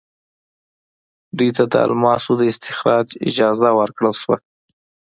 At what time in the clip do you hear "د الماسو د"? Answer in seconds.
1.71-2.41